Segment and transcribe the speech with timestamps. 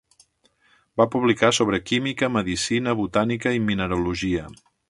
[1.01, 4.53] Va publicar sobre química, medicina, botànica i mineralogia.